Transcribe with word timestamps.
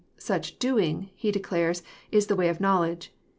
Such" 0.17 0.57
doing" 0.57 1.09
He 1.15 1.31
declares 1.31 1.83
i^the 2.11 2.35
way 2.35 2.51
to 2.51 2.59
knowledge. 2.59 3.13